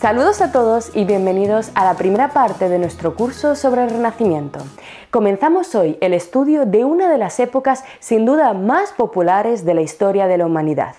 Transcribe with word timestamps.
Saludos 0.00 0.40
a 0.42 0.52
todos 0.52 0.94
y 0.94 1.04
bienvenidos 1.04 1.72
a 1.74 1.84
la 1.84 1.94
primera 1.94 2.28
parte 2.28 2.68
de 2.68 2.78
nuestro 2.78 3.16
curso 3.16 3.56
sobre 3.56 3.82
el 3.82 3.90
Renacimiento. 3.90 4.60
Comenzamos 5.10 5.74
hoy 5.74 5.98
el 6.00 6.14
estudio 6.14 6.66
de 6.66 6.84
una 6.84 7.10
de 7.10 7.18
las 7.18 7.40
épocas 7.40 7.82
sin 7.98 8.24
duda 8.24 8.52
más 8.52 8.92
populares 8.92 9.64
de 9.64 9.74
la 9.74 9.80
historia 9.80 10.28
de 10.28 10.38
la 10.38 10.46
humanidad. 10.46 10.94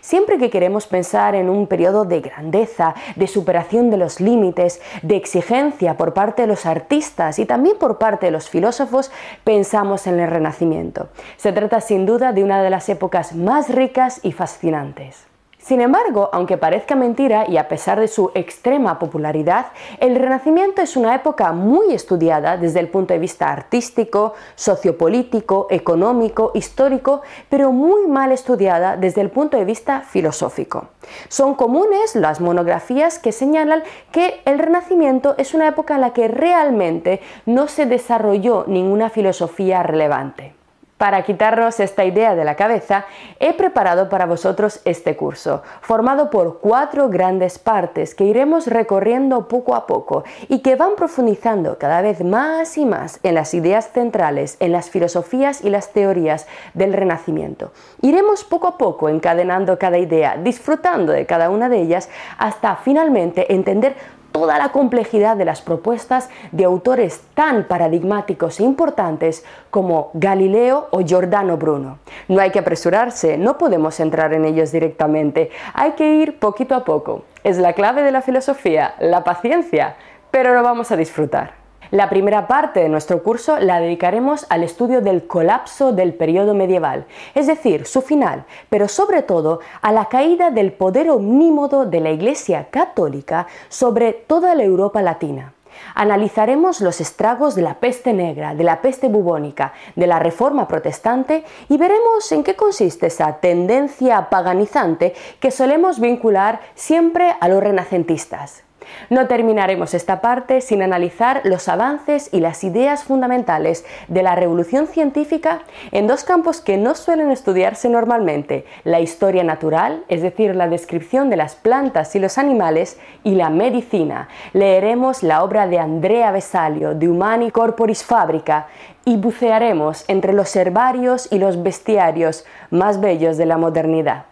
Siempre 0.00 0.38
que 0.38 0.50
queremos 0.50 0.86
pensar 0.86 1.34
en 1.34 1.50
un 1.50 1.66
periodo 1.66 2.04
de 2.04 2.20
grandeza, 2.20 2.94
de 3.16 3.26
superación 3.26 3.90
de 3.90 3.96
los 3.96 4.20
límites, 4.20 4.80
de 5.02 5.16
exigencia 5.16 5.96
por 5.96 6.14
parte 6.14 6.42
de 6.42 6.48
los 6.48 6.64
artistas 6.64 7.40
y 7.40 7.46
también 7.46 7.76
por 7.76 7.98
parte 7.98 8.26
de 8.26 8.32
los 8.32 8.48
filósofos, 8.48 9.10
pensamos 9.42 10.06
en 10.06 10.20
el 10.20 10.30
Renacimiento. 10.30 11.08
Se 11.38 11.52
trata 11.52 11.80
sin 11.80 12.06
duda 12.06 12.32
de 12.32 12.44
una 12.44 12.62
de 12.62 12.70
las 12.70 12.88
épocas 12.88 13.34
más 13.34 13.68
ricas 13.68 14.20
y 14.22 14.30
fascinantes. 14.30 15.33
Sin 15.64 15.80
embargo, 15.80 16.28
aunque 16.34 16.58
parezca 16.58 16.94
mentira 16.94 17.46
y 17.48 17.56
a 17.56 17.68
pesar 17.68 17.98
de 17.98 18.06
su 18.06 18.30
extrema 18.34 18.98
popularidad, 18.98 19.68
el 19.98 20.14
Renacimiento 20.14 20.82
es 20.82 20.94
una 20.94 21.14
época 21.14 21.52
muy 21.52 21.94
estudiada 21.94 22.58
desde 22.58 22.80
el 22.80 22.88
punto 22.88 23.14
de 23.14 23.18
vista 23.18 23.50
artístico, 23.50 24.34
sociopolítico, 24.56 25.66
económico, 25.70 26.50
histórico, 26.52 27.22
pero 27.48 27.72
muy 27.72 28.06
mal 28.06 28.30
estudiada 28.30 28.98
desde 28.98 29.22
el 29.22 29.30
punto 29.30 29.56
de 29.56 29.64
vista 29.64 30.02
filosófico. 30.02 30.88
Son 31.28 31.54
comunes 31.54 32.14
las 32.14 32.42
monografías 32.42 33.18
que 33.18 33.32
señalan 33.32 33.84
que 34.12 34.42
el 34.44 34.58
Renacimiento 34.58 35.34
es 35.38 35.54
una 35.54 35.68
época 35.68 35.94
en 35.94 36.02
la 36.02 36.12
que 36.12 36.28
realmente 36.28 37.22
no 37.46 37.68
se 37.68 37.86
desarrolló 37.86 38.64
ninguna 38.66 39.08
filosofía 39.08 39.82
relevante. 39.82 40.52
Para 40.98 41.24
quitarnos 41.24 41.80
esta 41.80 42.04
idea 42.04 42.36
de 42.36 42.44
la 42.44 42.54
cabeza, 42.54 43.04
he 43.40 43.52
preparado 43.52 44.08
para 44.08 44.26
vosotros 44.26 44.80
este 44.84 45.16
curso, 45.16 45.64
formado 45.80 46.30
por 46.30 46.60
cuatro 46.60 47.08
grandes 47.08 47.58
partes 47.58 48.14
que 48.14 48.24
iremos 48.24 48.68
recorriendo 48.68 49.48
poco 49.48 49.74
a 49.74 49.88
poco 49.88 50.22
y 50.48 50.60
que 50.60 50.76
van 50.76 50.94
profundizando 50.96 51.78
cada 51.78 52.00
vez 52.00 52.22
más 52.22 52.78
y 52.78 52.86
más 52.86 53.18
en 53.24 53.34
las 53.34 53.54
ideas 53.54 53.90
centrales, 53.92 54.56
en 54.60 54.70
las 54.70 54.88
filosofías 54.88 55.64
y 55.64 55.70
las 55.70 55.90
teorías 55.90 56.46
del 56.74 56.92
Renacimiento. 56.92 57.72
Iremos 58.00 58.44
poco 58.44 58.68
a 58.68 58.78
poco 58.78 59.08
encadenando 59.08 59.80
cada 59.80 59.98
idea, 59.98 60.36
disfrutando 60.36 61.12
de 61.12 61.26
cada 61.26 61.50
una 61.50 61.68
de 61.68 61.80
ellas, 61.80 62.08
hasta 62.38 62.76
finalmente 62.76 63.52
entender 63.52 63.96
toda 64.34 64.58
la 64.58 64.70
complejidad 64.70 65.36
de 65.36 65.44
las 65.44 65.62
propuestas 65.62 66.28
de 66.50 66.64
autores 66.64 67.22
tan 67.34 67.68
paradigmáticos 67.68 68.58
e 68.58 68.64
importantes 68.64 69.44
como 69.70 70.10
Galileo 70.12 70.88
o 70.90 71.02
Giordano 71.02 71.56
Bruno. 71.56 71.98
No 72.26 72.40
hay 72.40 72.50
que 72.50 72.58
apresurarse, 72.58 73.38
no 73.38 73.58
podemos 73.58 74.00
entrar 74.00 74.34
en 74.34 74.44
ellos 74.44 74.72
directamente, 74.72 75.52
hay 75.72 75.92
que 75.92 76.16
ir 76.16 76.40
poquito 76.40 76.74
a 76.74 76.84
poco. 76.84 77.22
Es 77.44 77.58
la 77.58 77.74
clave 77.74 78.02
de 78.02 78.10
la 78.10 78.22
filosofía, 78.22 78.96
la 78.98 79.22
paciencia, 79.22 79.94
pero 80.32 80.52
lo 80.52 80.64
vamos 80.64 80.90
a 80.90 80.96
disfrutar. 80.96 81.63
La 81.94 82.10
primera 82.10 82.48
parte 82.48 82.80
de 82.80 82.88
nuestro 82.88 83.22
curso 83.22 83.56
la 83.60 83.78
dedicaremos 83.78 84.46
al 84.48 84.64
estudio 84.64 85.00
del 85.00 85.28
colapso 85.28 85.92
del 85.92 86.12
periodo 86.12 86.52
medieval, 86.52 87.06
es 87.36 87.46
decir, 87.46 87.86
su 87.86 88.02
final, 88.02 88.46
pero 88.68 88.88
sobre 88.88 89.22
todo 89.22 89.60
a 89.80 89.92
la 89.92 90.06
caída 90.06 90.50
del 90.50 90.72
poder 90.72 91.08
omnímodo 91.08 91.86
de 91.86 92.00
la 92.00 92.10
Iglesia 92.10 92.66
católica 92.72 93.46
sobre 93.68 94.12
toda 94.12 94.56
la 94.56 94.64
Europa 94.64 95.02
latina. 95.02 95.54
Analizaremos 95.94 96.80
los 96.80 97.00
estragos 97.00 97.54
de 97.54 97.62
la 97.62 97.74
peste 97.74 98.12
negra, 98.12 98.56
de 98.56 98.64
la 98.64 98.82
peste 98.82 99.06
bubónica, 99.06 99.72
de 99.94 100.08
la 100.08 100.18
reforma 100.18 100.66
protestante 100.66 101.44
y 101.68 101.76
veremos 101.76 102.32
en 102.32 102.42
qué 102.42 102.56
consiste 102.56 103.06
esa 103.06 103.34
tendencia 103.34 104.30
paganizante 104.30 105.14
que 105.38 105.52
solemos 105.52 106.00
vincular 106.00 106.58
siempre 106.74 107.36
a 107.38 107.46
los 107.46 107.62
renacentistas. 107.62 108.63
No 109.10 109.26
terminaremos 109.26 109.94
esta 109.94 110.20
parte 110.20 110.60
sin 110.60 110.82
analizar 110.82 111.40
los 111.44 111.68
avances 111.68 112.28
y 112.32 112.40
las 112.40 112.64
ideas 112.64 113.04
fundamentales 113.04 113.84
de 114.08 114.22
la 114.22 114.34
revolución 114.34 114.86
científica 114.86 115.62
en 115.92 116.06
dos 116.06 116.24
campos 116.24 116.60
que 116.60 116.76
no 116.76 116.94
suelen 116.94 117.30
estudiarse 117.30 117.88
normalmente, 117.88 118.64
la 118.84 119.00
historia 119.00 119.44
natural, 119.44 120.04
es 120.08 120.22
decir, 120.22 120.54
la 120.54 120.68
descripción 120.68 121.30
de 121.30 121.36
las 121.36 121.54
plantas 121.54 122.14
y 122.14 122.18
los 122.18 122.38
animales, 122.38 122.98
y 123.22 123.34
la 123.34 123.50
medicina. 123.50 124.28
Leeremos 124.52 125.22
la 125.22 125.42
obra 125.42 125.66
de 125.66 125.78
Andrea 125.78 126.30
Vesalio, 126.30 126.94
de 126.94 127.08
Humani 127.08 127.50
Corporis 127.50 128.04
Fabrica, 128.04 128.66
y 129.04 129.16
bucearemos 129.16 130.04
entre 130.08 130.32
los 130.32 130.54
herbarios 130.56 131.28
y 131.30 131.38
los 131.38 131.62
bestiarios 131.62 132.44
más 132.70 133.00
bellos 133.00 133.36
de 133.36 133.46
la 133.46 133.58
modernidad. 133.58 134.24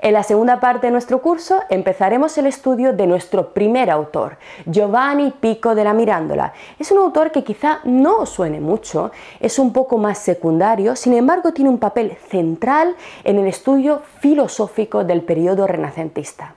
En 0.00 0.12
la 0.12 0.22
segunda 0.22 0.58
parte 0.58 0.88
de 0.88 0.90
nuestro 0.90 1.22
curso 1.22 1.60
empezaremos 1.70 2.36
el 2.38 2.46
estudio 2.46 2.92
de 2.92 3.06
nuestro 3.06 3.54
primer 3.54 3.90
autor, 3.90 4.36
Giovanni 4.66 5.30
Pico 5.30 5.74
de 5.74 5.84
la 5.84 5.94
Mirandola. 5.94 6.52
Es 6.78 6.90
un 6.90 6.98
autor 6.98 7.30
que 7.30 7.44
quizá 7.44 7.78
no 7.84 8.18
os 8.18 8.30
suene 8.30 8.60
mucho, 8.60 9.12
es 9.38 9.58
un 9.58 9.72
poco 9.72 9.96
más 9.96 10.18
secundario, 10.18 10.96
sin 10.96 11.14
embargo 11.14 11.52
tiene 11.52 11.70
un 11.70 11.78
papel 11.78 12.16
central 12.28 12.96
en 13.22 13.38
el 13.38 13.46
estudio 13.46 14.02
filosófico 14.20 15.04
del 15.04 15.22
periodo 15.22 15.66
renacentista. 15.66 16.54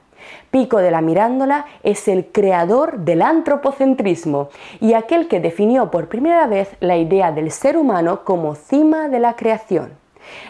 Pico 0.52 0.78
de 0.78 0.92
la 0.92 1.02
Mirándola 1.02 1.66
es 1.84 2.08
el 2.08 2.28
creador 2.32 3.00
del 3.00 3.22
antropocentrismo 3.22 4.50
y 4.80 4.94
aquel 4.94 5.28
que 5.28 5.40
definió 5.40 5.92
por 5.92 6.08
primera 6.08 6.48
vez 6.48 6.76
la 6.80 6.98
idea 6.98 7.32
del 7.32 7.52
ser 7.52 7.78
humano 7.78 8.24
como 8.24 8.56
cima 8.56 9.08
de 9.08 9.20
la 9.20 9.36
creación. 9.36 9.92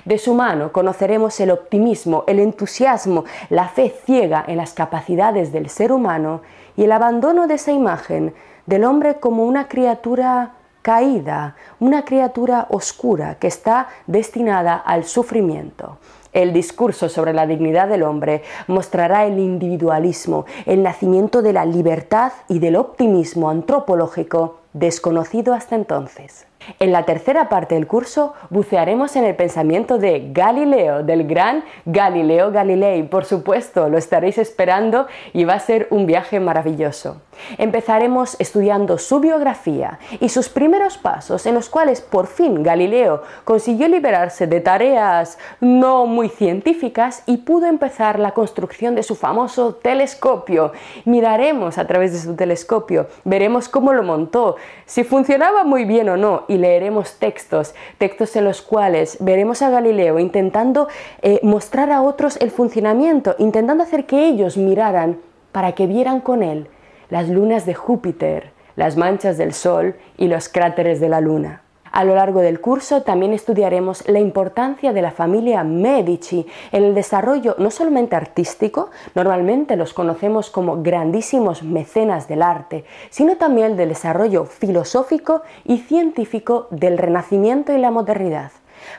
De 0.06 0.18
su 0.18 0.34
mano 0.34 0.72
conoceremos 0.72 1.40
el 1.40 1.52
optimismo, 1.52 2.24
el 2.28 2.40
entusiasmo, 2.40 3.26
la 3.50 3.68
fe 3.68 3.94
ciega 4.06 4.44
en 4.48 4.58
las 4.58 4.74
capacidades 4.74 5.52
del 5.52 5.70
ser 5.70 5.92
humano 5.92 6.42
y 6.76 6.84
el 6.84 6.92
abandono 6.92 7.48
de 7.48 7.56
esa 7.56 7.72
imagen 7.72 8.34
del 8.66 8.86
hombre 8.86 9.16
como 9.16 9.46
una 9.46 9.68
criatura 9.68 10.54
caída, 10.82 11.56
una 11.80 12.06
criatura 12.06 12.68
oscura 12.70 13.36
que 13.36 13.48
está 13.48 13.90
destinada 14.08 14.76
al 14.76 15.04
sufrimiento. 15.04 15.98
El 16.32 16.54
discurso 16.54 17.10
sobre 17.10 17.34
la 17.34 17.48
dignidad 17.48 17.88
del 17.88 18.04
hombre 18.04 18.44
mostrará 18.68 19.26
el 19.26 19.40
individualismo, 19.40 20.46
el 20.66 20.84
nacimiento 20.84 21.42
de 21.42 21.54
la 21.54 21.66
libertad 21.66 22.32
y 22.48 22.60
del 22.60 22.76
optimismo 22.76 23.50
antropológico 23.50 24.60
desconocido 24.74 25.54
hasta 25.54 25.76
entonces. 25.76 26.49
En 26.80 26.92
la 26.92 27.04
tercera 27.04 27.50
parte 27.50 27.76
del 27.76 27.88
curso 27.88 28.34
bucearemos 28.50 29.16
en 29.16 29.24
el 29.24 29.36
pensamiento 29.36 29.98
de 29.98 30.30
Galileo, 30.32 31.04
del 31.04 31.26
gran 31.26 31.64
Galileo 31.86 32.52
Galilei. 32.52 33.04
Por 33.04 33.26
supuesto, 33.26 33.90
lo 33.90 33.98
estaréis 33.98 34.38
esperando 34.38 35.08
y 35.34 35.46
va 35.46 35.54
a 35.54 35.60
ser 35.60 35.88
un 35.90 36.06
viaje 36.06 36.40
maravilloso. 36.40 37.22
Empezaremos 37.58 38.36
estudiando 38.40 38.98
su 38.98 39.20
biografía 39.20 40.00
y 40.20 40.30
sus 40.30 40.50
primeros 40.50 40.98
pasos 40.98 41.46
en 41.46 41.56
los 41.56 41.70
cuales 41.70 42.02
por 42.02 42.28
fin 42.28 42.64
Galileo 42.64 43.24
consiguió 43.46 43.88
liberarse 43.88 44.46
de 44.46 44.60
tareas 44.60 45.38
no 45.62 46.06
muy 46.06 46.30
científicas 46.30 47.24
y 47.26 47.38
pudo 47.38 47.68
empezar 47.68 48.20
la 48.20 48.32
construcción 48.32 48.96
de 48.96 49.04
su 49.04 49.16
famoso 49.16 49.76
telescopio. 49.76 50.74
Miraremos 51.06 51.78
a 51.78 51.88
través 51.88 52.12
de 52.12 52.20
su 52.20 52.36
telescopio, 52.36 53.08
veremos 53.24 53.70
cómo 53.70 53.94
lo 53.94 54.04
montó, 54.04 54.58
si 54.86 55.04
funcionaba 55.04 55.64
muy 55.64 55.86
bien 55.86 56.10
o 56.10 56.18
no 56.18 56.44
y 56.50 56.58
leeremos 56.58 57.14
textos, 57.14 57.74
textos 57.98 58.36
en 58.36 58.44
los 58.44 58.62
cuales 58.62 59.18
veremos 59.22 59.62
a 59.62 59.70
Galileo 59.70 60.20
intentando 60.20 60.90
eh, 61.22 61.40
mostrar 61.44 61.92
a 61.92 62.02
otros 62.02 62.36
el 62.42 62.52
funcionamiento, 62.52 63.36
intentando 63.40 63.84
hacer 63.84 64.06
que 64.06 64.28
ellos 64.28 64.58
miraran 64.58 65.20
para 65.54 65.72
que 65.72 65.88
vieran 65.88 66.20
con 66.20 66.44
él 66.44 66.68
las 67.10 67.30
lunas 67.30 67.66
de 67.66 67.74
Júpiter, 67.74 68.52
las 68.76 68.98
manchas 68.98 69.38
del 69.38 69.54
Sol 69.54 69.96
y 70.18 70.28
los 70.28 70.50
cráteres 70.50 71.00
de 71.00 71.10
la 71.10 71.22
Luna. 71.22 71.62
A 71.92 72.04
lo 72.04 72.16
largo 72.16 72.42
del 72.42 72.62
curso 72.62 73.02
también 73.02 73.34
estudiaremos 73.34 74.08
la 74.08 74.20
importancia 74.20 74.94
de 74.94 75.02
la 75.02 75.12
familia 75.12 75.64
Medici 75.64 76.46
en 76.72 76.84
el 76.84 76.96
desarrollo 76.96 77.56
no 77.58 77.72
solamente 77.72 78.16
artístico, 78.16 78.92
normalmente 79.16 79.76
los 79.76 79.94
conocemos 79.94 80.50
como 80.50 80.84
grandísimos 80.84 81.64
mecenas 81.64 82.28
del 82.28 82.42
arte, 82.42 82.86
sino 83.10 83.38
también 83.38 83.76
del 83.76 83.90
desarrollo 83.90 84.46
filosófico 84.46 85.42
y 85.66 85.78
científico 85.78 86.68
del 86.72 86.98
Renacimiento 86.98 87.74
y 87.74 87.78
la 87.78 87.92
modernidad 87.92 88.52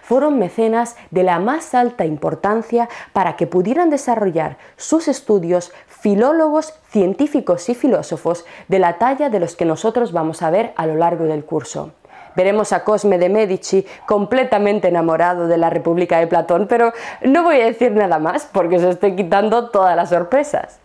fueron 0.02 0.38
mecenas 0.38 0.96
de 1.10 1.22
la 1.22 1.38
más 1.38 1.74
alta 1.74 2.04
importancia 2.04 2.88
para 3.12 3.36
que 3.36 3.46
pudieran 3.46 3.90
desarrollar 3.90 4.58
sus 4.76 5.08
estudios 5.08 5.72
filólogos, 5.86 6.74
científicos 6.90 7.68
y 7.68 7.74
filósofos 7.74 8.44
de 8.68 8.78
la 8.78 8.98
talla 8.98 9.30
de 9.30 9.40
los 9.40 9.56
que 9.56 9.64
nosotros 9.64 10.12
vamos 10.12 10.42
a 10.42 10.50
ver 10.50 10.72
a 10.76 10.86
lo 10.86 10.96
largo 10.96 11.24
del 11.24 11.44
curso. 11.44 11.92
Veremos 12.36 12.72
a 12.72 12.84
Cosme 12.84 13.18
de 13.18 13.28
Medici 13.28 13.86
completamente 14.06 14.88
enamorado 14.88 15.46
de 15.46 15.58
la 15.58 15.70
República 15.70 16.18
de 16.18 16.26
Platón, 16.26 16.66
pero 16.68 16.92
no 17.22 17.42
voy 17.42 17.60
a 17.60 17.66
decir 17.66 17.92
nada 17.92 18.18
más 18.18 18.48
porque 18.52 18.76
os 18.76 18.82
estoy 18.82 19.16
quitando 19.16 19.70
todas 19.70 19.96
las 19.96 20.10
sorpresas. 20.10 20.78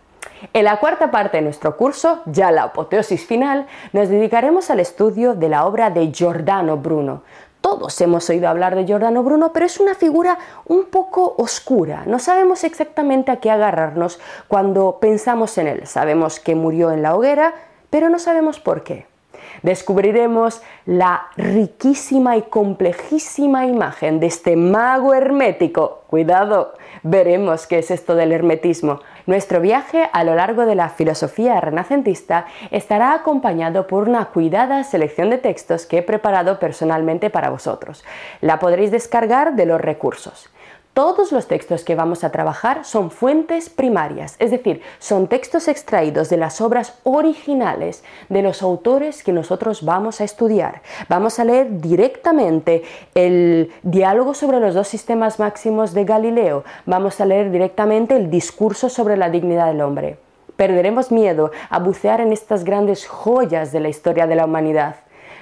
En 0.52 0.64
la 0.64 0.78
cuarta 0.78 1.10
parte 1.10 1.38
de 1.38 1.42
nuestro 1.42 1.76
curso, 1.76 2.20
ya 2.26 2.50
la 2.50 2.64
apoteosis 2.64 3.24
final, 3.26 3.66
nos 3.92 4.08
dedicaremos 4.08 4.70
al 4.70 4.80
estudio 4.80 5.34
de 5.34 5.48
la 5.48 5.64
obra 5.66 5.90
de 5.90 6.12
Giordano 6.12 6.76
Bruno, 6.76 7.22
Todos 7.62 8.00
hemos 8.00 8.30
oído 8.30 8.48
hablar 8.48 8.76
de 8.76 8.84
Giordano 8.84 9.24
Bruno, 9.24 9.52
pero 9.52 9.66
es 9.66 9.80
una 9.80 9.96
figura 9.96 10.38
un 10.66 10.84
poco 10.84 11.34
oscura. 11.36 12.04
No 12.06 12.20
sabemos 12.20 12.62
exactamente 12.62 13.32
a 13.32 13.38
qué 13.38 13.50
agarrarnos 13.50 14.20
cuando 14.46 14.98
pensamos 15.00 15.58
en 15.58 15.66
él. 15.66 15.86
Sabemos 15.86 16.38
que 16.38 16.54
murió 16.54 16.92
en 16.92 17.02
la 17.02 17.16
hoguera, 17.16 17.54
pero 17.90 18.08
no 18.08 18.20
sabemos 18.20 18.60
por 18.60 18.84
qué. 18.84 19.06
Descubriremos 19.62 20.62
la 20.84 21.28
riquísima 21.36 22.36
y 22.36 22.42
complejísima 22.42 23.66
imagen 23.66 24.20
de 24.20 24.26
este 24.26 24.56
mago 24.56 25.14
hermético. 25.14 26.04
Cuidado, 26.08 26.74
veremos 27.02 27.66
qué 27.66 27.78
es 27.78 27.90
esto 27.90 28.14
del 28.14 28.32
hermetismo. 28.32 29.00
Nuestro 29.26 29.60
viaje 29.60 30.08
a 30.12 30.22
lo 30.22 30.34
largo 30.34 30.66
de 30.66 30.76
la 30.76 30.88
filosofía 30.88 31.60
renacentista 31.60 32.46
estará 32.70 33.12
acompañado 33.12 33.86
por 33.86 34.08
una 34.08 34.26
cuidada 34.26 34.84
selección 34.84 35.30
de 35.30 35.38
textos 35.38 35.86
que 35.86 35.98
he 35.98 36.02
preparado 36.02 36.58
personalmente 36.60 37.28
para 37.30 37.50
vosotros. 37.50 38.04
La 38.40 38.58
podréis 38.58 38.90
descargar 38.90 39.56
de 39.56 39.66
los 39.66 39.80
recursos. 39.80 40.48
Todos 40.96 41.30
los 41.30 41.46
textos 41.46 41.84
que 41.84 41.94
vamos 41.94 42.24
a 42.24 42.32
trabajar 42.32 42.86
son 42.86 43.10
fuentes 43.10 43.68
primarias, 43.68 44.34
es 44.38 44.50
decir, 44.50 44.80
son 44.98 45.26
textos 45.26 45.68
extraídos 45.68 46.30
de 46.30 46.38
las 46.38 46.62
obras 46.62 46.98
originales 47.02 48.02
de 48.30 48.40
los 48.40 48.62
autores 48.62 49.22
que 49.22 49.30
nosotros 49.30 49.84
vamos 49.84 50.22
a 50.22 50.24
estudiar. 50.24 50.80
Vamos 51.10 51.38
a 51.38 51.44
leer 51.44 51.82
directamente 51.82 52.82
el 53.14 53.70
diálogo 53.82 54.32
sobre 54.32 54.58
los 54.58 54.72
dos 54.72 54.88
sistemas 54.88 55.38
máximos 55.38 55.92
de 55.92 56.06
Galileo, 56.06 56.64
vamos 56.86 57.20
a 57.20 57.26
leer 57.26 57.50
directamente 57.50 58.16
el 58.16 58.30
discurso 58.30 58.88
sobre 58.88 59.18
la 59.18 59.28
dignidad 59.28 59.66
del 59.66 59.82
hombre. 59.82 60.16
Perderemos 60.56 61.12
miedo 61.12 61.50
a 61.68 61.78
bucear 61.78 62.22
en 62.22 62.32
estas 62.32 62.64
grandes 62.64 63.06
joyas 63.06 63.70
de 63.70 63.80
la 63.80 63.90
historia 63.90 64.26
de 64.26 64.36
la 64.36 64.46
humanidad. 64.46 64.96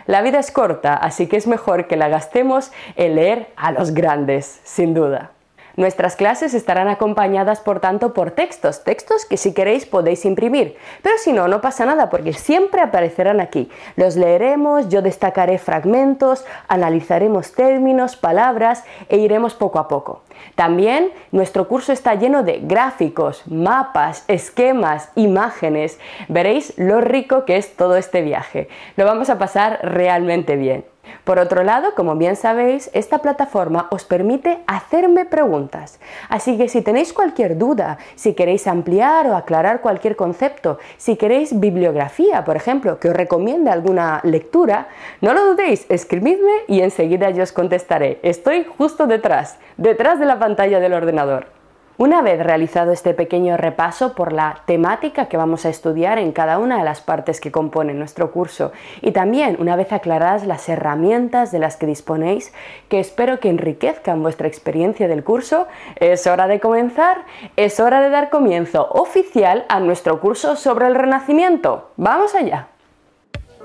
La 0.06 0.20
vida 0.20 0.40
es 0.40 0.50
corta, 0.50 0.94
así 0.94 1.28
que 1.28 1.36
es 1.36 1.46
mejor 1.46 1.86
que 1.86 1.96
la 1.96 2.08
gastemos 2.08 2.72
en 2.96 3.14
leer 3.14 3.52
a 3.54 3.70
los 3.70 3.94
grandes, 3.94 4.60
sin 4.64 4.94
duda. 4.94 5.30
Nuestras 5.76 6.14
clases 6.14 6.54
estarán 6.54 6.88
acompañadas, 6.88 7.60
por 7.60 7.80
tanto, 7.80 8.14
por 8.14 8.30
textos, 8.30 8.84
textos 8.84 9.24
que 9.24 9.36
si 9.36 9.52
queréis 9.52 9.86
podéis 9.86 10.24
imprimir, 10.24 10.76
pero 11.02 11.18
si 11.18 11.32
no, 11.32 11.48
no 11.48 11.60
pasa 11.60 11.84
nada 11.84 12.10
porque 12.10 12.32
siempre 12.32 12.80
aparecerán 12.80 13.40
aquí. 13.40 13.68
Los 13.96 14.16
leeremos, 14.16 14.88
yo 14.88 15.02
destacaré 15.02 15.58
fragmentos, 15.58 16.44
analizaremos 16.68 17.52
términos, 17.52 18.16
palabras 18.16 18.84
e 19.08 19.16
iremos 19.16 19.54
poco 19.54 19.80
a 19.80 19.88
poco. 19.88 20.22
También 20.54 21.10
nuestro 21.32 21.66
curso 21.66 21.92
está 21.92 22.14
lleno 22.14 22.44
de 22.44 22.60
gráficos, 22.62 23.42
mapas, 23.46 24.24
esquemas, 24.28 25.10
imágenes. 25.16 25.98
Veréis 26.28 26.72
lo 26.76 27.00
rico 27.00 27.44
que 27.44 27.56
es 27.56 27.74
todo 27.76 27.96
este 27.96 28.22
viaje. 28.22 28.68
Lo 28.96 29.04
vamos 29.04 29.30
a 29.30 29.38
pasar 29.38 29.80
realmente 29.82 30.56
bien. 30.56 30.93
Por 31.24 31.38
otro 31.38 31.62
lado, 31.62 31.94
como 31.94 32.16
bien 32.16 32.36
sabéis, 32.36 32.90
esta 32.92 33.18
plataforma 33.18 33.88
os 33.90 34.04
permite 34.04 34.60
hacerme 34.66 35.24
preguntas. 35.24 36.00
Así 36.28 36.56
que 36.56 36.68
si 36.68 36.82
tenéis 36.82 37.12
cualquier 37.12 37.56
duda, 37.56 37.98
si 38.14 38.34
queréis 38.34 38.66
ampliar 38.66 39.26
o 39.26 39.36
aclarar 39.36 39.80
cualquier 39.80 40.16
concepto, 40.16 40.78
si 40.96 41.16
queréis 41.16 41.58
bibliografía, 41.58 42.44
por 42.44 42.56
ejemplo, 42.56 42.98
que 42.98 43.08
os 43.08 43.16
recomiende 43.16 43.70
alguna 43.70 44.20
lectura, 44.22 44.88
no 45.20 45.32
lo 45.32 45.44
dudéis, 45.46 45.86
escribidme 45.88 46.52
y 46.68 46.80
enseguida 46.80 47.30
yo 47.30 47.42
os 47.42 47.52
contestaré. 47.52 48.18
Estoy 48.22 48.64
justo 48.64 49.06
detrás, 49.06 49.58
detrás 49.76 50.18
de 50.18 50.26
la 50.26 50.38
pantalla 50.38 50.80
del 50.80 50.92
ordenador. 50.92 51.63
Una 51.96 52.22
vez 52.22 52.42
realizado 52.42 52.90
este 52.90 53.14
pequeño 53.14 53.56
repaso 53.56 54.16
por 54.16 54.32
la 54.32 54.62
temática 54.66 55.26
que 55.26 55.36
vamos 55.36 55.64
a 55.64 55.68
estudiar 55.68 56.18
en 56.18 56.32
cada 56.32 56.58
una 56.58 56.78
de 56.78 56.84
las 56.84 57.00
partes 57.00 57.40
que 57.40 57.52
componen 57.52 58.00
nuestro 58.00 58.32
curso 58.32 58.72
y 59.00 59.12
también 59.12 59.56
una 59.60 59.76
vez 59.76 59.92
aclaradas 59.92 60.44
las 60.44 60.68
herramientas 60.68 61.52
de 61.52 61.60
las 61.60 61.76
que 61.76 61.86
disponéis 61.86 62.52
que 62.88 62.98
espero 62.98 63.38
que 63.38 63.48
enriquezcan 63.48 64.22
vuestra 64.22 64.48
experiencia 64.48 65.06
del 65.06 65.22
curso, 65.22 65.68
es 66.00 66.26
hora 66.26 66.48
de 66.48 66.58
comenzar, 66.58 67.26
es 67.54 67.78
hora 67.78 68.00
de 68.00 68.10
dar 68.10 68.28
comienzo 68.28 68.88
oficial 68.90 69.64
a 69.68 69.78
nuestro 69.78 70.20
curso 70.20 70.56
sobre 70.56 70.88
el 70.88 70.96
Renacimiento. 70.96 71.92
¡Vamos 71.96 72.34
allá! 72.34 72.73